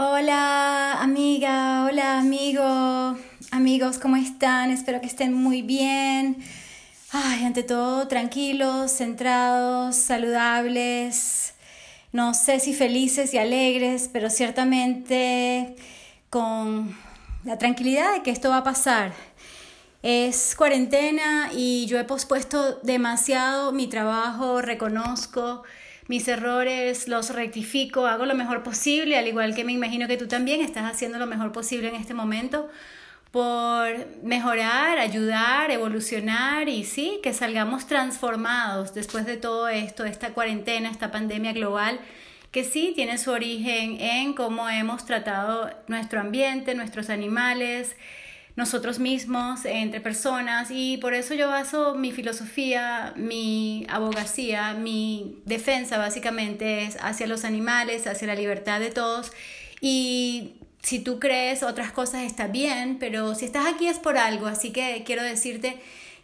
Hola 0.00 1.02
amiga, 1.02 1.84
hola 1.84 2.20
amigo, 2.20 3.18
amigos, 3.50 3.98
¿cómo 3.98 4.14
están? 4.14 4.70
Espero 4.70 5.00
que 5.00 5.08
estén 5.08 5.34
muy 5.34 5.60
bien. 5.60 6.36
Ay, 7.10 7.44
ante 7.44 7.64
todo, 7.64 8.06
tranquilos, 8.06 8.92
centrados, 8.92 9.96
saludables, 9.96 11.54
no 12.12 12.32
sé 12.32 12.60
si 12.60 12.74
felices 12.74 13.34
y 13.34 13.38
alegres, 13.38 14.08
pero 14.12 14.30
ciertamente 14.30 15.74
con 16.30 16.96
la 17.42 17.58
tranquilidad 17.58 18.14
de 18.14 18.22
que 18.22 18.30
esto 18.30 18.50
va 18.50 18.58
a 18.58 18.62
pasar. 18.62 19.12
Es 20.04 20.54
cuarentena 20.54 21.50
y 21.52 21.86
yo 21.86 21.98
he 21.98 22.04
pospuesto 22.04 22.78
demasiado 22.84 23.72
mi 23.72 23.88
trabajo, 23.88 24.62
reconozco 24.62 25.64
mis 26.08 26.26
errores 26.26 27.06
los 27.06 27.30
rectifico, 27.30 28.06
hago 28.06 28.26
lo 28.26 28.34
mejor 28.34 28.62
posible, 28.62 29.16
al 29.16 29.28
igual 29.28 29.54
que 29.54 29.64
me 29.64 29.72
imagino 29.72 30.08
que 30.08 30.16
tú 30.16 30.26
también 30.26 30.62
estás 30.62 30.90
haciendo 30.90 31.18
lo 31.18 31.26
mejor 31.26 31.52
posible 31.52 31.88
en 31.88 31.94
este 31.94 32.14
momento 32.14 32.68
por 33.30 33.90
mejorar, 34.22 34.98
ayudar, 34.98 35.70
evolucionar 35.70 36.68
y 36.70 36.84
sí, 36.84 37.20
que 37.22 37.34
salgamos 37.34 37.86
transformados 37.86 38.94
después 38.94 39.26
de 39.26 39.36
todo 39.36 39.68
esto, 39.68 40.06
esta 40.06 40.30
cuarentena, 40.30 40.90
esta 40.90 41.10
pandemia 41.10 41.52
global, 41.52 42.00
que 42.50 42.64
sí 42.64 42.92
tiene 42.94 43.18
su 43.18 43.30
origen 43.30 44.00
en 44.00 44.32
cómo 44.32 44.70
hemos 44.70 45.04
tratado 45.04 45.70
nuestro 45.88 46.20
ambiente, 46.20 46.74
nuestros 46.74 47.10
animales, 47.10 47.96
nosotros 48.58 48.98
mismos, 48.98 49.64
entre 49.64 50.00
personas, 50.00 50.72
y 50.72 50.96
por 50.96 51.14
eso 51.14 51.32
yo 51.32 51.46
baso 51.46 51.94
mi 51.94 52.10
filosofía, 52.10 53.12
mi 53.14 53.86
abogacía, 53.88 54.74
mi 54.74 55.40
defensa 55.44 55.96
básicamente 55.96 56.82
es 56.82 56.96
hacia 57.00 57.28
los 57.28 57.44
animales, 57.44 58.08
hacia 58.08 58.26
la 58.26 58.34
libertad 58.34 58.80
de 58.80 58.90
todos, 58.90 59.30
y 59.80 60.54
si 60.82 60.98
tú 60.98 61.20
crees 61.20 61.62
otras 61.62 61.92
cosas 61.92 62.24
está 62.24 62.48
bien, 62.48 62.96
pero 62.98 63.36
si 63.36 63.44
estás 63.44 63.64
aquí 63.72 63.86
es 63.86 64.00
por 64.00 64.18
algo, 64.18 64.48
así 64.48 64.72
que 64.72 65.04
quiero 65.06 65.22
decirte 65.22 65.76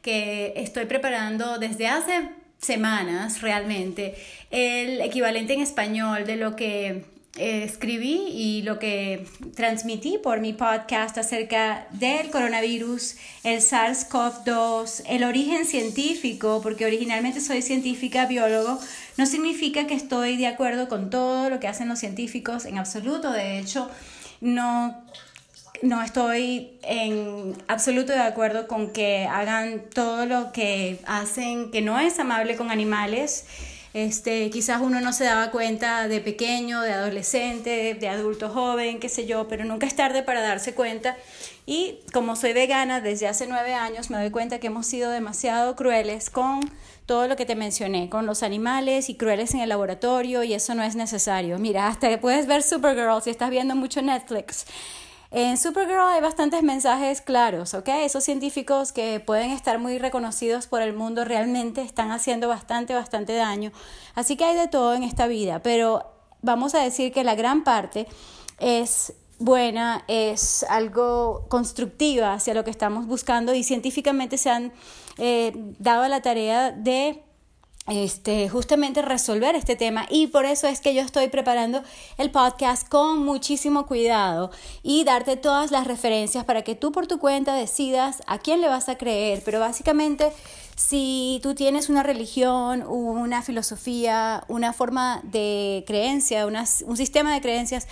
que 0.03 0.55
estoy 0.57 0.87
preparando 0.87 1.59
desde 1.59 1.87
hace 1.87 2.31
semanas 2.59 3.43
realmente 3.43 4.17
el 4.51 5.01
equivalente 5.03 5.53
en 5.53 5.61
español 5.61 6.27
de 6.27 6.35
lo 6.35 6.57
que 6.57 7.05
eh, 7.37 7.65
escribí 7.65 8.29
y 8.29 8.63
lo 8.63 8.79
que 8.79 9.27
transmití 9.57 10.19
por 10.19 10.41
mi 10.41 10.53
podcast 10.53 11.19
acerca 11.19 11.89
del 11.91 12.31
coronavirus, 12.31 13.17
el 13.43 13.61
SARS-CoV-2, 13.61 15.03
el 15.09 15.25
origen 15.25 15.65
científico, 15.65 16.61
porque 16.63 16.87
originalmente 16.87 17.41
soy 17.41 17.61
científica, 17.61 18.27
biólogo, 18.27 18.79
no 19.17 19.27
significa 19.27 19.89
que 19.89 19.95
estoy 19.95 20.37
de 20.37 20.47
acuerdo 20.47 20.89
con 20.89 21.11
todo 21.11 21.51
lo 21.51 21.59
que 21.59 21.67
hacen 21.67 21.89
los 21.89 21.99
científicos 21.99 22.67
en 22.67 22.79
absoluto, 22.79 23.33
de 23.33 23.59
hecho, 23.59 23.91
no 24.41 25.03
no 25.83 26.03
estoy 26.03 26.79
en 26.83 27.55
absoluto 27.69 28.13
de 28.13 28.21
acuerdo 28.21 28.69
con 28.69 28.93
que 28.93 29.27
hagan 29.27 29.83
todo 29.93 30.25
lo 30.25 30.53
que 30.53 31.01
hacen 31.05 31.71
que 31.71 31.83
no 31.83 31.99
es 31.99 32.19
amable 32.19 32.57
con 32.57 32.71
animales 32.71 33.45
este, 33.95 34.51
quizás 34.51 34.81
uno 34.83 35.01
no 35.01 35.13
se 35.13 35.23
daba 35.23 35.53
cuenta 35.53 36.09
de 36.09 36.21
pequeño, 36.21 36.81
de 36.81 36.93
adolescente, 36.93 37.95
de 37.95 38.09
adulto 38.09 38.49
joven, 38.49 38.99
qué 38.99 39.09
sé 39.09 39.25
yo, 39.25 39.47
pero 39.47 39.65
nunca 39.65 39.87
es 39.87 39.95
tarde 39.95 40.25
para 40.25 40.41
darse 40.41 40.75
cuenta. 40.75 41.17
Y 41.65 42.01
como 42.13 42.35
soy 42.35 42.53
vegana 42.53 43.01
desde 43.01 43.29
hace 43.29 43.47
nueve 43.47 43.73
años, 43.73 44.11
me 44.11 44.19
doy 44.19 44.31
cuenta 44.31 44.59
que 44.59 44.67
hemos 44.67 44.87
sido 44.87 45.13
demasiado 45.13 45.77
crueles 45.77 46.29
con 46.29 46.61
todo 47.07 47.29
lo 47.29 47.37
que 47.37 47.47
te 47.47 47.55
mencioné, 47.55 48.09
con 48.11 48.27
los 48.27 48.43
animales 48.43 49.09
y 49.11 49.15
crueles 49.15 49.55
en 49.55 49.61
el 49.61 49.69
laboratorio 49.69 50.43
y 50.43 50.55
eso 50.55 50.75
no 50.75 50.83
es 50.83 50.97
necesario. 50.97 51.61
Mira, 51.61 51.87
hasta 51.87 52.21
puedes 52.21 52.49
ver 52.49 52.65
Supergirl 52.65 53.23
si 53.23 53.31
estás 53.31 53.51
viendo 53.51 53.77
mucho 53.77 54.03
Netflix. 54.03 54.67
En 55.37 55.59
Supergirl 55.59 55.99
hay 55.99 56.21
bastantes 56.21 56.63
mensajes 56.63 57.21
claros, 57.21 57.75
¿ok? 57.75 57.89
Esos 57.89 58.23
científicos 58.23 58.93
que 58.93 59.19
pueden 59.19 59.51
estar 59.51 59.81
muy 59.81 59.99
reconocidos 59.99 60.69
por 60.69 60.81
el 60.81 60.93
mundo 60.93 61.25
realmente 61.25 61.83
están 61.83 62.13
haciendo 62.13 62.47
bastante, 62.47 62.95
bastante 62.95 63.35
daño. 63.35 63.73
Así 64.15 64.37
que 64.37 64.45
hay 64.45 64.57
de 64.57 64.69
todo 64.69 64.95
en 64.95 65.03
esta 65.03 65.27
vida, 65.27 65.61
pero 65.61 66.07
vamos 66.41 66.77
a 66.77 66.79
decir 66.79 67.13
que 67.13 67.25
la 67.25 67.35
gran 67.35 67.65
parte 67.65 68.07
es 68.61 69.13
buena, 69.41 70.05
es 70.07 70.65
algo 70.69 71.47
constructiva 71.49 72.35
hacia 72.35 72.55
lo 72.55 72.63
que 72.63 72.71
estamos 72.71 73.09
buscando 73.09 73.55
y 73.55 73.65
científicamente 73.65 74.39
se 74.39 74.51
han 74.51 74.73
eh, 75.19 75.53
dado 75.81 76.07
la 76.07 76.23
tarea 76.23 76.71
de 76.71 77.24
este, 77.87 78.49
justamente 78.49 79.03
resolver 79.03 79.55
este 79.55 79.77
tema. 79.77 80.07
Y 80.09 80.29
por 80.29 80.45
eso 80.45 80.67
es 80.67 80.81
que 80.81 80.95
yo 80.95 81.03
estoy 81.03 81.29
preparando 81.29 81.83
el 82.17 82.31
podcast 82.31 82.89
con 82.89 83.25
muchísimo 83.25 83.87
cuidado 83.87 84.51
y 84.83 85.05
darte 85.05 85.37
todas 85.37 85.71
las 85.71 85.87
referencias 85.87 86.45
para 86.45 86.63
que 86.63 86.75
tú 86.75 86.93
por 86.93 87.07
tu 87.07 87.19
cuenta 87.19 87.55
decidas 87.55 88.23
a 88.27 88.39
quién 88.39 88.61
le 88.61 88.69
vas 88.69 88.89
a 88.89 88.97
creer, 88.97 89.43
pero 89.45 89.61
básicamente 89.61 90.33
si 90.77 91.41
tú 91.43 91.55
tienes 91.55 91.89
una 91.89 92.03
religión, 92.03 92.85
una 92.87 93.43
filosofía, 93.43 94.45
una 94.49 94.73
forma 94.73 95.21
de 95.23 95.85
creencia, 95.87 96.47
un 96.47 96.97
sistema 96.97 97.33
de 97.33 97.41
creencias 97.41 97.87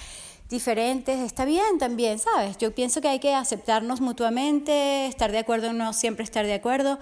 diferentes, 0.49 1.21
está 1.21 1.45
bien 1.45 1.79
también, 1.79 2.19
¿sabes? 2.19 2.59
Yo 2.59 2.75
pienso 2.75 3.01
que 3.01 3.09
hay 3.09 3.21
que 3.21 3.35
aceptarnos 3.35 4.01
mutuamente, 4.01 5.07
estar 5.07 5.33
de 5.33 5.39
acuerdo 5.39 5.71
o 5.71 5.73
no 5.73 5.93
siempre 5.93 6.25
estar 6.25 6.45
de 6.45 6.55
acuerdo 6.55 6.99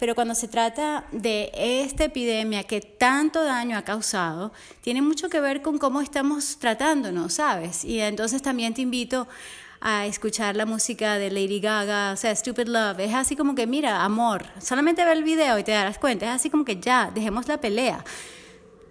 pero 0.00 0.14
cuando 0.14 0.34
se 0.34 0.48
trata 0.48 1.04
de 1.12 1.52
esta 1.54 2.04
epidemia 2.04 2.64
que 2.64 2.80
tanto 2.80 3.44
daño 3.44 3.76
ha 3.76 3.82
causado, 3.82 4.50
tiene 4.80 5.02
mucho 5.02 5.28
que 5.28 5.40
ver 5.40 5.60
con 5.60 5.76
cómo 5.76 6.00
estamos 6.00 6.58
tratándonos, 6.58 7.34
¿sabes? 7.34 7.84
Y 7.84 8.00
entonces 8.00 8.40
también 8.40 8.72
te 8.72 8.80
invito 8.80 9.28
a 9.82 10.06
escuchar 10.06 10.56
la 10.56 10.64
música 10.64 11.18
de 11.18 11.30
Lady 11.30 11.60
Gaga, 11.60 12.12
o 12.12 12.16
sea, 12.16 12.34
Stupid 12.34 12.66
Love. 12.66 13.00
Es 13.00 13.14
así 13.14 13.36
como 13.36 13.54
que, 13.54 13.66
mira, 13.66 14.02
amor, 14.02 14.46
solamente 14.58 15.04
ve 15.04 15.12
el 15.12 15.22
video 15.22 15.58
y 15.58 15.64
te 15.64 15.72
darás 15.72 15.98
cuenta. 15.98 16.26
Es 16.26 16.32
así 16.32 16.48
como 16.48 16.64
que 16.64 16.80
ya, 16.80 17.10
dejemos 17.14 17.46
la 17.46 17.60
pelea. 17.60 18.02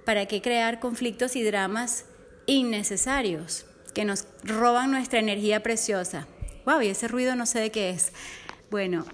¿Para 0.05 0.27
qué 0.27 0.43
crear 0.43 0.79
conflictos 0.79 1.35
y 1.35 1.41
dramas 1.41 2.05
innecesarios 2.45 3.65
que 3.95 4.05
nos 4.05 4.27
roban 4.43 4.91
nuestra 4.91 5.17
energía 5.17 5.63
preciosa? 5.63 6.27
Wow, 6.67 6.83
y 6.83 6.89
ese 6.89 7.07
ruido 7.07 7.35
no 7.35 7.47
sé 7.47 7.59
de 7.59 7.71
qué 7.71 7.89
es. 7.89 8.11
Bueno, 8.69 9.05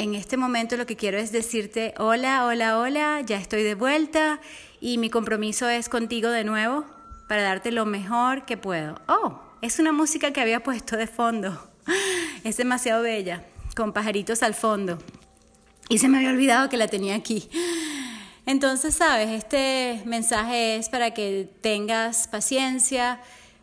en 0.00 0.14
este 0.14 0.38
momento 0.38 0.78
lo 0.78 0.86
que 0.86 0.96
quiero 0.96 1.18
es 1.18 1.30
decirte, 1.30 1.92
hola, 1.98 2.46
hola, 2.46 2.78
hola, 2.78 3.20
ya 3.20 3.36
estoy 3.36 3.62
de 3.62 3.74
vuelta 3.74 4.40
y 4.80 4.96
mi 4.96 5.10
compromiso 5.10 5.68
es 5.68 5.90
contigo 5.90 6.30
de 6.30 6.42
nuevo 6.42 6.86
para 7.28 7.42
darte 7.42 7.70
lo 7.70 7.84
mejor 7.84 8.46
que 8.46 8.56
puedo. 8.56 8.98
Oh, 9.08 9.38
es 9.60 9.78
una 9.78 9.92
música 9.92 10.32
que 10.32 10.40
había 10.40 10.62
puesto 10.62 10.96
de 10.96 11.06
fondo. 11.06 11.68
Es 12.44 12.56
demasiado 12.56 13.02
bella, 13.02 13.44
con 13.76 13.92
pajaritos 13.92 14.42
al 14.42 14.54
fondo. 14.54 14.98
Y 15.90 15.98
se 15.98 16.08
me 16.08 16.16
había 16.16 16.30
olvidado 16.30 16.70
que 16.70 16.78
la 16.78 16.88
tenía 16.88 17.14
aquí. 17.14 17.50
Entonces, 18.46 18.94
sabes, 18.94 19.28
este 19.28 20.00
mensaje 20.06 20.76
es 20.76 20.88
para 20.88 21.12
que 21.12 21.50
tengas 21.60 22.26
paciencia, 22.28 23.20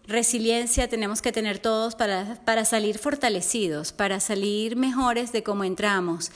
resiliencia 0.07 0.87
tenemos 0.87 1.21
que 1.21 1.31
tener 1.31 1.59
todos 1.59 1.95
para, 1.95 2.41
para 2.45 2.65
salir 2.65 2.97
fortalecidos, 2.97 3.91
para 3.91 4.19
salir 4.19 4.75
mejores 4.75 5.31
de 5.31 5.43
cómo 5.43 5.63
entramos. 5.63 6.31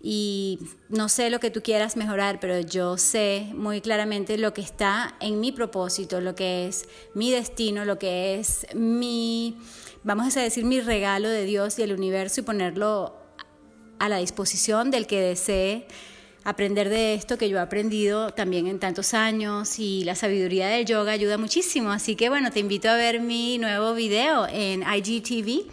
Y 0.00 0.60
no 0.88 1.08
sé 1.08 1.28
lo 1.28 1.40
que 1.40 1.50
tú 1.50 1.60
quieras 1.60 1.96
mejorar, 1.96 2.38
pero 2.38 2.60
yo 2.60 2.96
sé 2.98 3.48
muy 3.54 3.80
claramente 3.80 4.38
lo 4.38 4.54
que 4.54 4.60
está 4.60 5.16
en 5.20 5.40
mi 5.40 5.50
propósito, 5.50 6.20
lo 6.20 6.36
que 6.36 6.68
es 6.68 6.88
mi 7.14 7.32
destino, 7.32 7.84
lo 7.84 7.98
que 7.98 8.38
es 8.38 8.66
mi, 8.74 9.58
vamos 10.04 10.36
a 10.36 10.40
decir, 10.40 10.64
mi 10.64 10.80
regalo 10.80 11.28
de 11.28 11.44
Dios 11.44 11.78
y 11.78 11.82
el 11.82 11.92
universo 11.92 12.40
y 12.40 12.44
ponerlo 12.44 13.16
a 13.98 14.08
la 14.08 14.18
disposición 14.18 14.92
del 14.92 15.08
que 15.08 15.20
desee 15.20 15.88
aprender 16.48 16.88
de 16.88 17.12
esto 17.12 17.36
que 17.36 17.50
yo 17.50 17.58
he 17.58 17.60
aprendido 17.60 18.30
también 18.32 18.66
en 18.68 18.78
tantos 18.78 19.12
años 19.12 19.78
y 19.78 20.04
la 20.04 20.14
sabiduría 20.14 20.68
del 20.68 20.86
yoga 20.86 21.12
ayuda 21.12 21.36
muchísimo. 21.36 21.92
Así 21.92 22.16
que 22.16 22.30
bueno, 22.30 22.50
te 22.50 22.60
invito 22.60 22.88
a 22.88 22.96
ver 22.96 23.20
mi 23.20 23.58
nuevo 23.58 23.92
video 23.92 24.46
en 24.48 24.82
IGTV. 24.82 25.70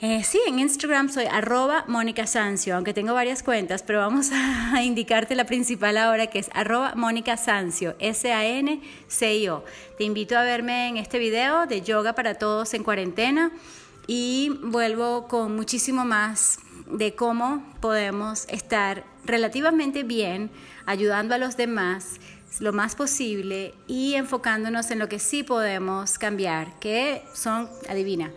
Eh, 0.00 0.24
sí, 0.24 0.40
en 0.46 0.58
Instagram 0.60 1.10
soy 1.10 1.26
arroba 1.26 1.84
Mónica 1.86 2.26
Sancio, 2.26 2.74
aunque 2.74 2.94
tengo 2.94 3.12
varias 3.12 3.42
cuentas, 3.42 3.82
pero 3.82 3.98
vamos 3.98 4.30
a 4.72 4.82
indicarte 4.82 5.34
la 5.34 5.44
principal 5.44 5.98
ahora 5.98 6.28
que 6.28 6.38
es 6.38 6.48
arroba 6.54 6.94
Mónica 6.96 7.36
Sancio, 7.36 7.96
S-A-N-C-I-O. 7.98 9.64
Te 9.98 10.04
invito 10.04 10.38
a 10.38 10.42
verme 10.42 10.88
en 10.88 10.96
este 10.96 11.18
video 11.18 11.66
de 11.66 11.82
yoga 11.82 12.14
para 12.14 12.36
todos 12.36 12.72
en 12.72 12.82
cuarentena 12.82 13.52
y 14.06 14.48
vuelvo 14.62 15.28
con 15.28 15.54
muchísimo 15.54 16.06
más 16.06 16.58
de 16.92 17.14
cómo 17.14 17.64
podemos 17.80 18.46
estar 18.48 19.04
relativamente 19.24 20.02
bien 20.02 20.50
ayudando 20.86 21.34
a 21.34 21.38
los 21.38 21.56
demás 21.56 22.20
lo 22.58 22.72
más 22.72 22.94
posible 22.94 23.74
y 23.86 24.14
enfocándonos 24.14 24.90
en 24.90 24.98
lo 24.98 25.08
que 25.08 25.18
sí 25.18 25.42
podemos 25.42 26.18
cambiar, 26.18 26.78
que 26.80 27.22
son, 27.32 27.68
adivina, 27.88 28.30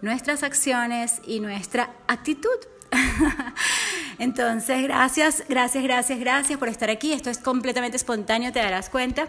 nuestras 0.00 0.42
acciones 0.42 1.20
y 1.26 1.40
nuestra 1.40 1.90
actitud. 2.06 2.48
Entonces, 4.18 4.82
gracias, 4.82 5.44
gracias, 5.48 5.84
gracias, 5.84 6.18
gracias 6.18 6.58
por 6.58 6.68
estar 6.68 6.90
aquí. 6.90 7.12
Esto 7.12 7.30
es 7.30 7.38
completamente 7.38 7.96
espontáneo, 7.96 8.52
te 8.52 8.60
darás 8.60 8.88
cuenta. 8.88 9.28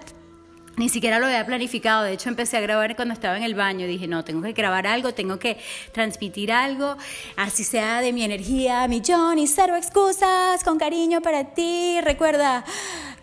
Ni 0.78 0.88
siquiera 0.88 1.20
lo 1.20 1.26
había 1.26 1.46
planificado, 1.46 2.04
de 2.04 2.14
hecho 2.14 2.30
empecé 2.30 2.58
a 2.58 2.62
grabar 2.62 2.96
cuando 2.96 3.14
estaba 3.14 3.36
en 3.36 3.44
el 3.44 3.54
baño, 3.54 3.86
dije, 3.86 4.08
no, 4.08 4.24
tengo 4.24 4.42
que 4.42 4.54
grabar 4.54 4.88
algo, 4.88 5.14
tengo 5.14 5.38
que 5.38 5.58
transmitir 5.92 6.52
algo, 6.52 6.96
así 7.36 7.64
sea 7.66 8.00
de 8.02 8.14
mi 8.14 8.24
energía, 8.24 8.88
millón 8.88 9.40
y 9.40 9.48
cero 9.48 9.76
excusas, 9.76 10.64
con 10.64 10.78
cariño 10.78 11.22
para 11.22 11.54
ti. 11.54 12.00
Recuerda, 12.02 12.64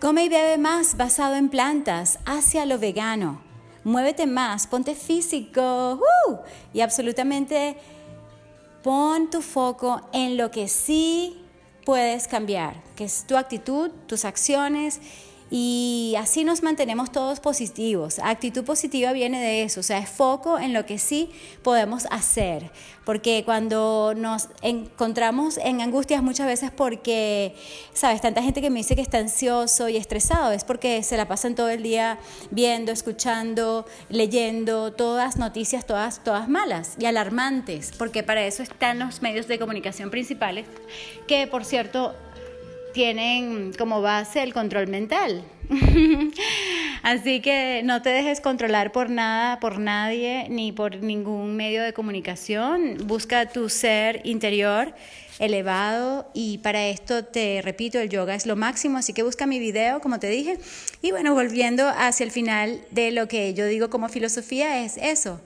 come 0.00 0.24
y 0.24 0.28
bebe 0.28 0.58
más 0.58 0.96
basado 0.96 1.36
en 1.36 1.48
plantas, 1.48 2.18
hacia 2.26 2.66
lo 2.66 2.78
vegano. 2.78 3.40
Muévete 3.84 4.26
más, 4.26 4.66
ponte 4.66 4.94
físico 4.94 6.00
¡uh! 6.28 6.36
y 6.74 6.80
absolutamente 6.80 7.76
pon 8.82 9.30
tu 9.30 9.40
foco 9.42 10.00
en 10.12 10.36
lo 10.36 10.50
que 10.50 10.68
sí 10.68 11.40
puedes 11.84 12.26
cambiar, 12.26 12.82
que 12.96 13.04
es 13.04 13.26
tu 13.26 13.36
actitud, 13.36 13.90
tus 14.08 14.24
acciones 14.24 15.00
y 15.50 16.14
así 16.18 16.42
nos 16.42 16.62
mantenemos 16.62 17.12
todos 17.12 17.38
positivos. 17.38 18.18
Actitud 18.18 18.64
positiva 18.64 19.12
viene 19.12 19.40
de 19.40 19.62
eso, 19.62 19.80
o 19.80 19.82
sea, 19.82 19.98
es 19.98 20.08
foco 20.08 20.58
en 20.58 20.72
lo 20.72 20.86
que 20.86 20.98
sí 20.98 21.30
podemos 21.62 22.06
hacer. 22.10 22.70
Porque 23.04 23.44
cuando 23.44 24.14
nos 24.16 24.48
encontramos 24.62 25.58
en 25.58 25.80
angustias 25.80 26.24
muchas 26.24 26.48
veces 26.48 26.72
porque, 26.72 27.54
sabes, 27.92 28.20
tanta 28.20 28.42
gente 28.42 28.60
que 28.60 28.70
me 28.70 28.80
dice 28.80 28.96
que 28.96 29.02
está 29.02 29.18
ansioso 29.18 29.88
y 29.88 29.96
estresado, 29.96 30.50
es 30.50 30.64
porque 30.64 31.04
se 31.04 31.16
la 31.16 31.28
pasan 31.28 31.54
todo 31.54 31.68
el 31.68 31.84
día 31.84 32.18
viendo, 32.50 32.90
escuchando, 32.90 33.86
leyendo 34.08 34.92
todas 34.92 35.36
noticias, 35.36 35.86
todas, 35.86 36.24
todas 36.24 36.48
malas 36.48 36.96
y 36.98 37.06
alarmantes, 37.06 37.92
porque 37.96 38.24
para 38.24 38.44
eso 38.44 38.64
están 38.64 38.98
los 38.98 39.22
medios 39.22 39.46
de 39.46 39.60
comunicación 39.60 40.10
principales, 40.10 40.66
que 41.28 41.46
por 41.46 41.64
cierto 41.64 42.16
tienen 42.96 43.74
como 43.76 44.00
base 44.00 44.42
el 44.42 44.54
control 44.54 44.86
mental. 44.86 45.44
Así 47.02 47.42
que 47.42 47.82
no 47.84 48.00
te 48.00 48.08
dejes 48.08 48.40
controlar 48.40 48.90
por 48.90 49.10
nada, 49.10 49.60
por 49.60 49.78
nadie, 49.78 50.46
ni 50.48 50.72
por 50.72 50.96
ningún 50.96 51.56
medio 51.56 51.82
de 51.82 51.92
comunicación. 51.92 52.96
Busca 53.06 53.50
tu 53.50 53.68
ser 53.68 54.22
interior 54.24 54.94
elevado 55.38 56.30
y 56.32 56.56
para 56.58 56.86
esto 56.86 57.22
te 57.22 57.60
repito, 57.60 57.98
el 57.98 58.08
yoga 58.08 58.34
es 58.34 58.46
lo 58.46 58.56
máximo, 58.56 58.96
así 58.96 59.12
que 59.12 59.22
busca 59.22 59.46
mi 59.46 59.58
video, 59.58 60.00
como 60.00 60.18
te 60.18 60.28
dije. 60.30 60.58
Y 61.02 61.10
bueno, 61.10 61.34
volviendo 61.34 61.86
hacia 61.90 62.24
el 62.24 62.30
final 62.30 62.80
de 62.92 63.10
lo 63.10 63.28
que 63.28 63.52
yo 63.52 63.66
digo 63.66 63.90
como 63.90 64.08
filosofía 64.08 64.82
es 64.86 64.96
eso. 64.96 65.42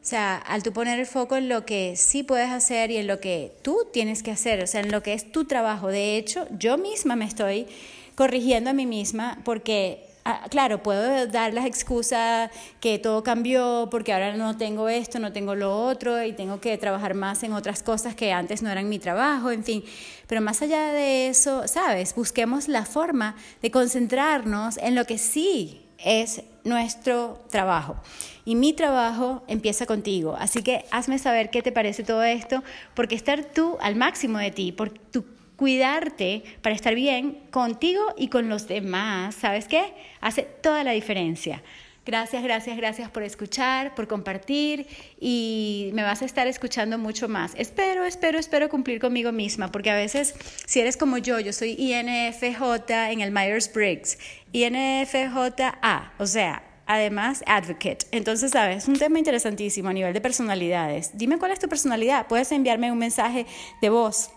O 0.00 0.06
sea, 0.08 0.36
al 0.36 0.62
tú 0.62 0.72
poner 0.72 0.98
el 0.98 1.06
foco 1.06 1.36
en 1.36 1.48
lo 1.48 1.66
que 1.66 1.96
sí 1.96 2.22
puedes 2.22 2.50
hacer 2.50 2.90
y 2.90 2.96
en 2.96 3.06
lo 3.06 3.20
que 3.20 3.52
tú 3.62 3.88
tienes 3.92 4.22
que 4.22 4.30
hacer, 4.30 4.62
o 4.62 4.66
sea, 4.66 4.80
en 4.80 4.90
lo 4.90 5.02
que 5.02 5.12
es 5.12 5.32
tu 5.32 5.44
trabajo. 5.44 5.88
De 5.88 6.16
hecho, 6.16 6.46
yo 6.58 6.78
misma 6.78 7.16
me 7.16 7.24
estoy 7.26 7.66
corrigiendo 8.14 8.70
a 8.70 8.72
mí 8.72 8.86
misma 8.86 9.38
porque, 9.44 10.06
ah, 10.24 10.46
claro, 10.50 10.82
puedo 10.82 11.26
dar 11.26 11.52
las 11.52 11.66
excusas 11.66 12.50
que 12.80 12.98
todo 12.98 13.22
cambió 13.22 13.88
porque 13.90 14.12
ahora 14.12 14.34
no 14.36 14.56
tengo 14.56 14.88
esto, 14.88 15.18
no 15.18 15.32
tengo 15.32 15.54
lo 15.54 15.76
otro 15.76 16.22
y 16.24 16.32
tengo 16.32 16.60
que 16.60 16.78
trabajar 16.78 17.14
más 17.14 17.42
en 17.42 17.52
otras 17.52 17.82
cosas 17.82 18.14
que 18.14 18.32
antes 18.32 18.62
no 18.62 18.70
eran 18.70 18.88
mi 18.88 18.98
trabajo, 18.98 19.50
en 19.50 19.62
fin. 19.64 19.84
Pero 20.26 20.40
más 20.40 20.62
allá 20.62 20.92
de 20.92 21.28
eso, 21.28 21.68
¿sabes? 21.68 22.14
Busquemos 22.14 22.68
la 22.68 22.86
forma 22.86 23.36
de 23.62 23.70
concentrarnos 23.70 24.78
en 24.78 24.94
lo 24.94 25.04
que 25.04 25.18
sí 25.18 25.87
es 26.04 26.42
nuestro 26.64 27.44
trabajo. 27.50 27.96
Y 28.44 28.54
mi 28.54 28.72
trabajo 28.72 29.42
empieza 29.48 29.86
contigo. 29.86 30.36
Así 30.38 30.62
que 30.62 30.84
hazme 30.90 31.18
saber 31.18 31.50
qué 31.50 31.62
te 31.62 31.72
parece 31.72 32.04
todo 32.04 32.22
esto, 32.22 32.62
porque 32.94 33.14
estar 33.14 33.44
tú 33.44 33.76
al 33.80 33.96
máximo 33.96 34.38
de 34.38 34.50
ti, 34.50 34.72
por 34.72 34.90
tu 34.90 35.24
cuidarte 35.58 36.44
para 36.62 36.74
estar 36.74 36.94
bien 36.94 37.40
contigo 37.50 38.00
y 38.16 38.28
con 38.28 38.48
los 38.48 38.68
demás, 38.68 39.34
¿sabes 39.34 39.66
qué? 39.66 39.92
Hace 40.20 40.44
toda 40.44 40.84
la 40.84 40.92
diferencia. 40.92 41.62
Gracias, 42.08 42.42
gracias, 42.42 42.74
gracias 42.78 43.10
por 43.10 43.22
escuchar, 43.22 43.94
por 43.94 44.08
compartir 44.08 44.86
y 45.20 45.90
me 45.92 46.02
vas 46.02 46.22
a 46.22 46.24
estar 46.24 46.46
escuchando 46.46 46.96
mucho 46.96 47.28
más. 47.28 47.52
Espero, 47.54 48.02
espero, 48.06 48.38
espero 48.38 48.70
cumplir 48.70 48.98
conmigo 48.98 49.30
misma, 49.30 49.70
porque 49.70 49.90
a 49.90 49.94
veces 49.94 50.34
si 50.64 50.80
eres 50.80 50.96
como 50.96 51.18
yo, 51.18 51.38
yo 51.38 51.52
soy 51.52 51.72
INFJ 51.72 53.10
en 53.10 53.20
el 53.20 53.30
Myers-Briggs, 53.30 54.16
INFJA, 54.52 56.14
o 56.18 56.24
sea, 56.24 56.62
además 56.86 57.44
advocate. 57.46 58.06
Entonces, 58.10 58.52
sabes, 58.52 58.84
es 58.84 58.88
un 58.88 58.98
tema 58.98 59.18
interesantísimo 59.18 59.90
a 59.90 59.92
nivel 59.92 60.14
de 60.14 60.22
personalidades. 60.22 61.10
Dime 61.12 61.36
cuál 61.36 61.50
es 61.50 61.58
tu 61.58 61.68
personalidad. 61.68 62.26
Puedes 62.26 62.50
enviarme 62.52 62.90
un 62.90 62.96
mensaje 62.96 63.44
de 63.82 63.90
voz 63.90 64.30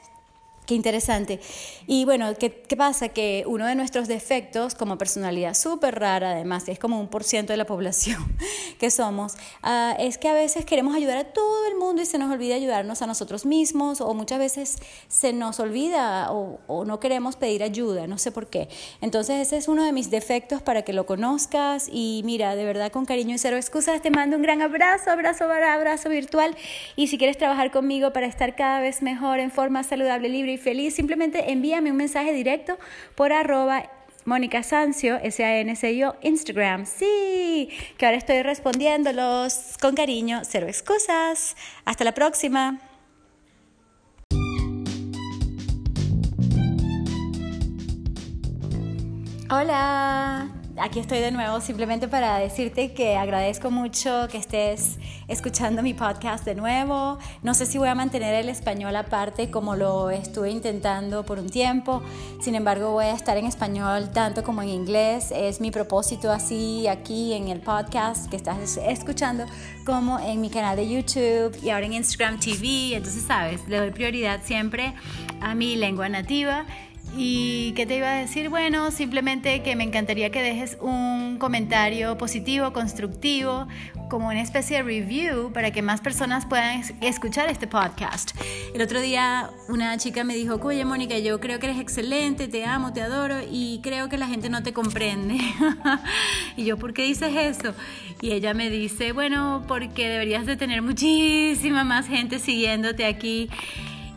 Qué 0.66 0.76
interesante. 0.76 1.40
Y 1.88 2.06
bueno, 2.06 2.34
¿qué, 2.38 2.50
pasa? 2.78 3.10
Que 3.10 3.44
uno 3.48 3.66
de 3.66 3.76
nuestros 3.76 4.08
defectos 4.08 4.76
como 4.76 4.98
personalidad 4.98 5.56
súper 5.56 6.00
rara, 6.00 6.32
además, 6.32 6.70
es 6.70 6.78
como 6.78 7.00
un 7.00 7.08
por 7.08 7.24
ciento 7.24 7.52
de 7.52 7.58
la 7.58 7.66
población 7.66 8.24
que 8.80 8.92
somos, 8.92 9.34
ah, 9.64 9.96
es 10.00 10.18
que 10.18 10.30
a 10.30 10.34
veces 10.34 10.66
queremos 10.66 10.96
ayudar 10.96 11.18
a 11.18 11.24
todo 11.26 11.68
el 11.68 11.76
mundo 11.78 12.02
y 12.02 12.06
se 12.06 12.18
nos 12.18 12.32
olvida 12.32 12.56
ayudarnos 12.56 13.02
a 13.02 13.08
nosotros 13.08 13.46
mismos 13.46 14.02
o 14.02 14.14
muchas 14.14 14.40
veces 14.40 14.78
se 15.08 15.34
nos 15.34 15.60
olvida 15.60 16.32
o, 16.32 16.60
o 16.68 16.86
no 16.86 17.00
queremos 17.00 17.36
pedir 17.36 17.64
ayuda, 17.64 18.08
no 18.08 18.18
sé 18.18 18.32
por 18.32 18.48
qué. 18.48 18.70
Entonces 19.02 19.42
ese 19.42 19.58
es 19.58 19.68
uno 19.68 19.84
de 19.84 19.92
mis 19.92 20.12
defectos 20.12 20.62
para 20.62 20.84
que 20.84 20.94
lo 20.94 21.06
conozcas 21.06 21.90
y 21.92 22.22
mira, 22.24 22.56
de 22.56 22.66
verdad 22.66 22.92
con 22.92 23.06
cariño 23.06 23.36
y 23.36 23.40
cero 23.40 23.58
excusas 23.58 24.02
te 24.02 24.12
mando 24.12 24.38
un 24.38 24.44
gran 24.44 24.62
abrazo, 24.62 25.10
abrazo, 25.12 25.46
abrazo 25.46 26.10
virtual 26.10 26.56
y 26.96 27.08
si 27.08 27.18
quieres 27.18 27.38
trabajar 27.38 27.72
conmigo 27.72 28.14
para 28.14 28.28
estar 28.28 28.56
cada 28.56 28.80
vez 28.80 29.02
mejor 29.02 29.40
en 29.40 29.52
forma 29.52 29.84
saludable, 29.84 30.30
libre, 30.30 30.51
y 30.52 30.58
feliz, 30.58 30.96
simplemente 30.96 31.52
envíame 31.52 31.92
un 31.92 31.98
mensaje 31.98 32.34
directo 32.34 32.78
por 33.16 33.34
arroba 33.34 33.90
Mónica 34.26 34.62
Sancio, 34.64 35.18
S-A-N-C-I-O, 35.18 36.16
Instagram. 36.22 36.86
Sí, 36.86 37.70
que 37.98 38.06
ahora 38.06 38.18
estoy 38.18 38.44
respondiéndolos 38.44 39.78
con 39.82 39.96
cariño, 39.96 40.42
cero 40.44 40.68
excusas. 40.68 41.56
Hasta 41.86 42.04
la 42.04 42.14
próxima. 42.14 42.80
Hola 49.50 50.61
aquí 50.78 51.00
estoy 51.00 51.20
de 51.20 51.32
nuevo 51.32 51.62
simplemente 51.62 52.08
para 52.08 52.38
decirte 52.38 52.94
que 52.94 53.16
agradezco 53.16 53.72
mucho 53.72 54.28
que 54.32 54.38
estés 54.38 54.98
escuchando 55.28 55.82
mi 55.82 55.94
podcast 55.94 56.46
de 56.46 56.56
nuevo. 56.56 57.18
No 57.44 57.54
sé 57.54 57.66
si 57.66 57.78
voy 57.78 57.90
a 57.90 57.96
mantener 57.96 58.34
el 58.36 58.50
español 58.50 58.96
aparte 58.96 59.50
como 59.50 59.76
lo 59.76 60.10
estuve 60.10 60.50
intentando 60.52 61.26
por 61.26 61.40
un 61.40 61.50
tiempo. 61.50 62.02
Sin 62.42 62.56
embargo, 62.56 62.92
voy 62.92 63.06
a 63.06 63.14
estar 63.14 63.38
en 63.38 63.46
español 63.46 64.12
tanto 64.12 64.44
como 64.44 64.62
en 64.62 64.70
inglés. 64.70 65.32
Es 65.36 65.62
mi 65.62 65.72
propósito 65.72 66.32
así 66.32 66.88
aquí 66.88 67.34
en 67.34 67.48
el 67.48 67.62
podcast 67.62 68.30
que 68.30 68.36
estás 68.36 68.78
escuchando 68.78 69.46
como 69.86 70.20
en 70.20 70.42
mi 70.42 70.50
canal 70.50 70.76
de 70.76 70.90
YouTube 70.90 71.58
y 71.64 71.70
ahora 71.70 71.86
en 71.86 71.94
Instagram 71.94 72.40
TV. 72.40 72.96
Entonces, 72.96 73.24
sabes, 73.24 73.68
le 73.68 73.78
doy 73.78 73.92
prioridad 73.92 74.42
siempre 74.44 74.94
a 75.42 75.56
mi 75.56 75.76
lengua 75.76 76.10
nativa 76.10 76.66
¿Y 77.18 77.74
qué 77.74 77.86
te 77.86 77.98
iba 77.98 78.10
a 78.10 78.16
decir? 78.16 78.50
Bueno, 78.50 78.90
simplemente 78.90 79.62
que 79.64 79.76
me 79.76 79.84
encantaría 79.84 80.30
que 80.30 80.42
dejes 80.42 80.78
un 80.80 81.38
comentario 81.40 82.18
positivo, 82.18 82.72
constructivo, 82.72 83.68
como 84.10 84.28
una 84.28 84.42
especie 84.42 84.78
de 84.78 84.84
review 84.84 85.52
para 85.52 85.72
que 85.72 85.82
más 85.82 86.00
personas 86.00 86.46
puedan 86.46 86.84
escuchar 87.02 87.50
este 87.50 87.68
podcast. 87.68 88.32
El 88.74 88.82
otro 88.82 89.02
día 89.02 89.50
una 89.68 89.98
chica 89.98 90.24
me 90.24 90.36
dijo, 90.36 90.60
oye 90.64 90.86
Mónica, 90.86 91.18
yo 91.20 91.40
creo 91.42 91.60
que 91.60 91.68
eres 91.68 91.80
excelente, 91.80 92.48
te 92.48 92.66
amo, 92.66 92.94
te 92.94 93.02
adoro 93.02 93.38
y 93.50 93.82
creo 93.84 94.08
que 94.08 94.18
la 94.18 94.28
gente 94.28 94.50
no 94.50 94.64
te 94.64 94.72
comprende. 94.72 95.38
y 96.56 96.64
yo, 96.64 96.78
¿por 96.78 96.94
qué 96.94 97.04
dices 97.04 97.34
eso? 97.36 97.74
Y 98.22 98.32
ella 98.32 98.54
me 98.54 98.70
dice, 98.70 99.12
bueno, 99.12 99.64
porque 99.68 100.08
deberías 100.08 100.46
de 100.46 100.56
tener 100.56 100.82
muchísima 100.82 101.84
más 101.84 102.08
gente 102.08 102.40
siguiéndote 102.40 103.06
aquí 103.06 103.50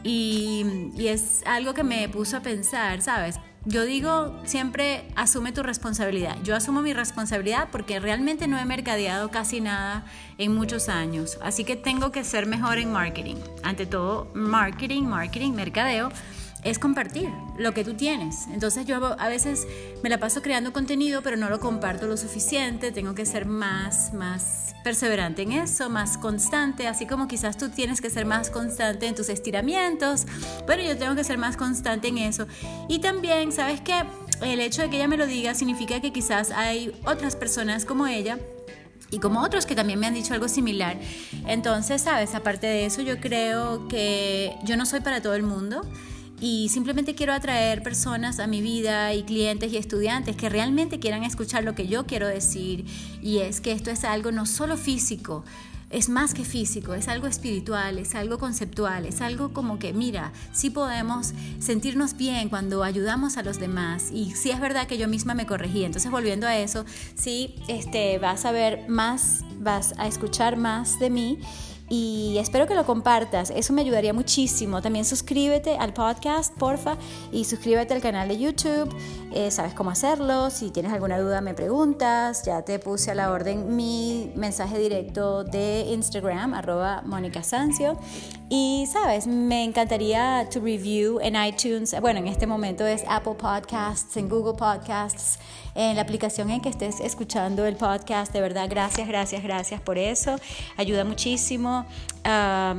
y, 0.04 0.92
es 0.98 1.42
algo 1.46 1.74
que 1.74 1.82
me 1.82 2.08
puso 2.08 2.36
a 2.36 2.40
pensar, 2.40 3.00
¿sabes? 3.00 3.40
Yo 3.64 3.84
digo 3.84 4.38
siempre 4.44 5.08
asume 5.16 5.52
tu 5.52 5.62
responsabilidad. 5.62 6.36
Yo 6.44 6.54
asumo 6.54 6.82
mi 6.82 6.92
responsabilidad 6.92 7.68
porque 7.72 7.98
realmente 7.98 8.46
no 8.46 8.58
he 8.58 8.64
mercadeado 8.66 9.30
casi 9.30 9.62
nada 9.62 10.04
en 10.36 10.54
muchos 10.54 10.90
años. 10.90 11.38
Así 11.42 11.64
que 11.64 11.74
tengo 11.74 12.12
que 12.12 12.24
ser 12.24 12.46
mejor 12.46 12.76
en 12.76 12.92
marketing. 12.92 13.36
Ante 13.62 13.86
todo, 13.86 14.30
marketing, 14.34 15.04
marketing, 15.04 15.52
mercadeo 15.52 16.10
es 16.62 16.78
compartir 16.78 17.30
lo 17.56 17.72
que 17.72 17.84
tú 17.84 17.94
tienes. 17.94 18.48
Entonces 18.48 18.84
yo 18.84 19.18
a 19.18 19.28
veces 19.28 19.66
me 20.02 20.10
la 20.10 20.18
paso 20.18 20.42
creando 20.42 20.74
contenido, 20.74 21.22
pero 21.22 21.38
no 21.38 21.48
lo 21.48 21.58
comparto 21.58 22.06
lo 22.06 22.18
suficiente. 22.18 22.92
Tengo 22.92 23.14
que 23.14 23.24
ser 23.24 23.46
más, 23.46 24.12
más 24.12 24.73
perseverante 24.84 25.42
en 25.42 25.52
eso, 25.52 25.90
más 25.90 26.18
constante, 26.18 26.86
así 26.86 27.06
como 27.06 27.26
quizás 27.26 27.56
tú 27.56 27.70
tienes 27.70 28.00
que 28.00 28.10
ser 28.10 28.26
más 28.26 28.50
constante 28.50 29.06
en 29.06 29.14
tus 29.16 29.28
estiramientos, 29.30 30.26
pero 30.66 30.82
yo 30.82 30.96
tengo 30.96 31.16
que 31.16 31.24
ser 31.24 31.38
más 31.38 31.56
constante 31.56 32.08
en 32.08 32.18
eso. 32.18 32.46
Y 32.88 33.00
también, 33.00 33.50
¿sabes 33.50 33.80
qué? 33.80 34.04
El 34.42 34.60
hecho 34.60 34.82
de 34.82 34.90
que 34.90 34.96
ella 34.96 35.08
me 35.08 35.16
lo 35.16 35.26
diga 35.26 35.54
significa 35.54 36.00
que 36.00 36.12
quizás 36.12 36.50
hay 36.52 36.92
otras 37.04 37.34
personas 37.34 37.84
como 37.84 38.06
ella 38.06 38.38
y 39.10 39.18
como 39.18 39.42
otros 39.42 39.64
que 39.64 39.74
también 39.74 39.98
me 39.98 40.06
han 40.06 40.14
dicho 40.14 40.34
algo 40.34 40.48
similar. 40.48 40.96
Entonces, 41.46 42.02
sabes, 42.02 42.34
aparte 42.34 42.66
de 42.66 42.84
eso, 42.84 43.00
yo 43.00 43.18
creo 43.20 43.88
que 43.88 44.54
yo 44.64 44.76
no 44.76 44.86
soy 44.86 45.00
para 45.00 45.22
todo 45.22 45.34
el 45.34 45.42
mundo 45.42 45.80
y 46.44 46.68
simplemente 46.68 47.14
quiero 47.14 47.32
atraer 47.32 47.82
personas 47.82 48.38
a 48.38 48.46
mi 48.46 48.60
vida 48.60 49.14
y 49.14 49.22
clientes 49.22 49.72
y 49.72 49.78
estudiantes 49.78 50.36
que 50.36 50.50
realmente 50.50 50.98
quieran 50.98 51.24
escuchar 51.24 51.64
lo 51.64 51.74
que 51.74 51.86
yo 51.86 52.04
quiero 52.04 52.28
decir 52.28 52.84
y 53.22 53.38
es 53.38 53.62
que 53.62 53.72
esto 53.72 53.90
es 53.90 54.04
algo 54.04 54.30
no 54.30 54.44
solo 54.44 54.76
físico, 54.76 55.42
es 55.88 56.10
más 56.10 56.34
que 56.34 56.44
físico, 56.44 56.92
es 56.92 57.08
algo 57.08 57.28
espiritual, 57.28 57.98
es 57.98 58.14
algo 58.14 58.36
conceptual, 58.36 59.06
es 59.06 59.22
algo 59.22 59.54
como 59.54 59.78
que, 59.78 59.94
mira, 59.94 60.34
sí 60.52 60.68
podemos 60.68 61.32
sentirnos 61.60 62.14
bien 62.14 62.50
cuando 62.50 62.84
ayudamos 62.84 63.38
a 63.38 63.42
los 63.42 63.58
demás. 63.60 64.10
Y 64.12 64.32
sí 64.32 64.50
es 64.50 64.60
verdad 64.60 64.88
que 64.88 64.98
yo 64.98 65.06
misma 65.06 65.34
me 65.34 65.46
corregí. 65.46 65.84
Entonces, 65.84 66.10
volviendo 66.10 66.48
a 66.48 66.58
eso, 66.58 66.84
sí 67.14 67.54
este, 67.68 68.18
vas 68.18 68.44
a 68.44 68.50
ver 68.50 68.88
más, 68.88 69.44
vas 69.60 69.94
a 69.96 70.08
escuchar 70.08 70.56
más 70.56 70.98
de 70.98 71.10
mí 71.10 71.38
y 71.88 72.36
espero 72.38 72.66
que 72.66 72.74
lo 72.74 72.86
compartas, 72.86 73.50
eso 73.50 73.72
me 73.72 73.82
ayudaría 73.82 74.12
muchísimo. 74.12 74.80
También 74.80 75.04
suscríbete 75.04 75.76
al 75.76 75.92
podcast, 75.92 76.54
porfa, 76.56 76.96
y 77.30 77.44
suscríbete 77.44 77.94
al 77.94 78.00
canal 78.00 78.28
de 78.28 78.38
YouTube, 78.38 78.94
eh, 79.32 79.50
sabes 79.50 79.74
cómo 79.74 79.90
hacerlo, 79.90 80.50
si 80.50 80.70
tienes 80.70 80.92
alguna 80.92 81.18
duda 81.18 81.40
me 81.40 81.54
preguntas, 81.54 82.44
ya 82.44 82.62
te 82.62 82.78
puse 82.78 83.10
a 83.10 83.14
la 83.14 83.30
orden 83.30 83.76
mi 83.76 84.32
mensaje 84.34 84.78
directo 84.78 85.44
de 85.44 85.86
Instagram, 85.90 86.54
arroba 86.54 87.02
Mónica 87.04 87.42
Sancio, 87.42 87.98
y 88.48 88.86
sabes, 88.90 89.26
me 89.26 89.64
encantaría 89.64 90.48
tu 90.50 90.60
review 90.60 91.18
en 91.20 91.34
iTunes, 91.36 91.94
bueno, 92.00 92.20
en 92.20 92.28
este 92.28 92.46
momento 92.46 92.86
es 92.86 93.02
Apple 93.08 93.34
Podcasts, 93.34 94.16
en 94.16 94.28
Google 94.28 94.54
Podcasts, 94.54 95.38
en 95.74 95.96
la 95.96 96.02
aplicación 96.02 96.50
en 96.50 96.60
que 96.60 96.68
estés 96.68 97.00
escuchando 97.00 97.66
el 97.66 97.76
podcast. 97.76 98.32
De 98.32 98.40
verdad, 98.40 98.68
gracias, 98.70 99.08
gracias, 99.08 99.42
gracias 99.42 99.80
por 99.80 99.98
eso. 99.98 100.36
Ayuda 100.76 101.04
muchísimo. 101.04 101.73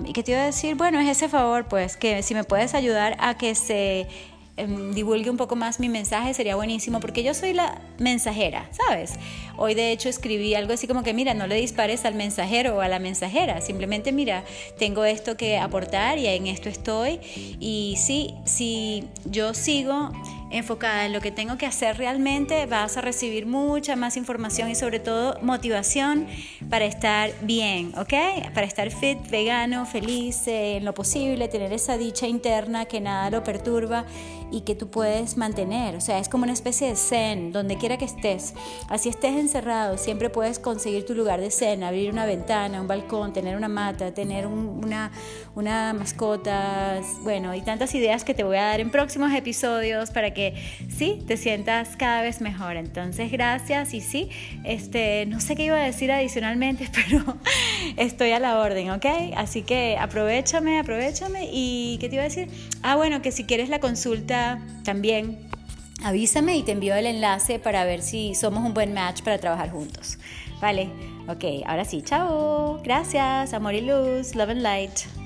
¿Y 0.05 0.13
qué 0.13 0.23
te 0.23 0.31
iba 0.31 0.41
a 0.41 0.45
decir? 0.45 0.75
Bueno, 0.75 0.99
es 0.99 1.07
ese 1.07 1.29
favor, 1.29 1.65
pues, 1.65 1.97
que 1.97 2.23
si 2.23 2.33
me 2.33 2.43
puedes 2.43 2.73
ayudar 2.73 3.15
a 3.19 3.37
que 3.37 3.53
se 3.53 4.07
em, 4.57 4.93
divulgue 4.93 5.29
un 5.29 5.37
poco 5.37 5.55
más 5.55 5.79
mi 5.81 5.89
mensaje 5.89 6.33
sería 6.33 6.55
buenísimo 6.55 7.01
porque 7.01 7.23
yo 7.23 7.33
soy 7.33 7.53
la 7.53 7.81
mensajera, 7.99 8.69
¿sabes? 8.71 9.15
Hoy 9.57 9.73
de 9.73 9.91
hecho 9.91 10.07
escribí 10.07 10.55
algo 10.55 10.73
así 10.73 10.87
como 10.87 11.03
que 11.03 11.13
mira, 11.13 11.33
no 11.33 11.45
le 11.45 11.55
dispares 11.55 12.05
al 12.05 12.15
mensajero 12.15 12.77
o 12.77 12.81
a 12.81 12.87
la 12.87 12.99
mensajera, 12.99 13.59
simplemente 13.59 14.13
mira, 14.13 14.45
tengo 14.79 15.03
esto 15.03 15.35
que 15.35 15.57
aportar 15.57 16.17
y 16.17 16.27
en 16.27 16.47
esto 16.47 16.69
estoy 16.69 17.19
y 17.59 17.97
sí, 17.97 18.33
si 18.45 19.03
yo 19.25 19.53
sigo 19.53 20.11
enfocada 20.51 21.05
en 21.05 21.13
lo 21.13 21.21
que 21.21 21.31
tengo 21.31 21.57
que 21.57 21.65
hacer 21.65 21.97
realmente, 21.97 22.65
vas 22.65 22.97
a 22.97 23.01
recibir 23.01 23.45
mucha 23.45 23.95
más 23.95 24.17
información 24.17 24.69
y 24.69 24.75
sobre 24.75 24.99
todo 24.99 25.37
motivación 25.41 26.27
para 26.69 26.85
estar 26.85 27.31
bien, 27.41 27.93
¿ok? 27.97 28.13
Para 28.53 28.67
estar 28.67 28.91
fit, 28.91 29.17
vegano, 29.29 29.85
feliz 29.85 30.47
eh, 30.47 30.77
en 30.77 30.85
lo 30.85 30.93
posible, 30.93 31.47
tener 31.47 31.73
esa 31.73 31.97
dicha 31.97 32.27
interna 32.27 32.85
que 32.85 33.01
nada 33.01 33.29
lo 33.29 33.43
perturba 33.43 34.05
y 34.51 34.61
que 34.61 34.75
tú 34.75 34.89
puedes 34.89 35.37
mantener. 35.37 35.95
O 35.95 36.01
sea, 36.01 36.19
es 36.19 36.29
como 36.29 36.43
una 36.43 36.53
especie 36.53 36.87
de 36.87 36.95
zen, 36.95 37.51
donde 37.51 37.77
quiera 37.77 37.97
que 37.97 38.05
estés. 38.05 38.53
Así 38.89 39.09
estés 39.09 39.35
encerrado, 39.35 39.97
siempre 39.97 40.29
puedes 40.29 40.59
conseguir 40.59 41.05
tu 41.05 41.13
lugar 41.13 41.41
de 41.41 41.51
zen, 41.51 41.83
abrir 41.83 42.11
una 42.11 42.25
ventana, 42.25 42.81
un 42.81 42.87
balcón, 42.87 43.33
tener 43.33 43.55
una 43.55 43.67
mata, 43.67 44.13
tener 44.13 44.47
una, 44.47 45.11
una 45.55 45.93
mascota, 45.93 47.01
bueno, 47.23 47.55
y 47.55 47.61
tantas 47.61 47.95
ideas 47.95 48.23
que 48.23 48.33
te 48.33 48.43
voy 48.43 48.57
a 48.57 48.65
dar 48.65 48.79
en 48.79 48.91
próximos 48.91 49.33
episodios 49.33 50.11
para 50.11 50.33
que 50.33 50.53
sí, 50.95 51.23
te 51.27 51.37
sientas 51.37 51.95
cada 51.95 52.21
vez 52.21 52.41
mejor. 52.41 52.75
Entonces, 52.75 53.31
gracias 53.31 53.93
y 53.93 54.01
sí, 54.01 54.29
este, 54.63 55.25
no 55.25 55.39
sé 55.39 55.55
qué 55.55 55.63
iba 55.63 55.77
a 55.77 55.85
decir 55.85 56.11
adicionalmente, 56.11 56.89
pero 57.09 57.37
estoy 57.97 58.31
a 58.31 58.39
la 58.39 58.59
orden, 58.59 58.91
¿ok? 58.91 59.05
Así 59.35 59.61
que 59.61 59.97
aprovechame, 59.99 60.79
aprovechame 60.79 61.49
y 61.51 61.97
¿qué 61.99 62.09
te 62.09 62.15
iba 62.15 62.23
a 62.23 62.27
decir? 62.27 62.49
Ah, 62.81 62.95
bueno, 62.95 63.21
que 63.21 63.31
si 63.31 63.45
quieres 63.45 63.69
la 63.69 63.79
consulta 63.79 64.34
también 64.83 65.39
avísame 66.03 66.57
y 66.57 66.63
te 66.63 66.71
envío 66.71 66.95
el 66.95 67.05
enlace 67.05 67.59
para 67.59 67.83
ver 67.85 68.01
si 68.01 68.35
somos 68.35 68.63
un 68.63 68.73
buen 68.73 68.93
match 68.93 69.21
para 69.21 69.37
trabajar 69.37 69.71
juntos. 69.71 70.17
Vale, 70.61 70.89
ok, 71.27 71.65
ahora 71.65 71.85
sí, 71.85 72.01
chao, 72.01 72.79
gracias, 72.83 73.53
amor 73.53 73.73
y 73.73 73.81
luz, 73.81 74.35
love 74.35 74.49
and 74.49 74.61
light. 74.61 75.24